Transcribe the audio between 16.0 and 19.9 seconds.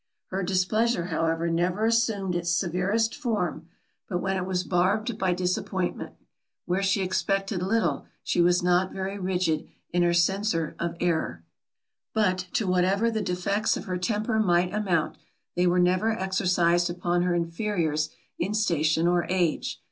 exercised upon her inferiors in station or age.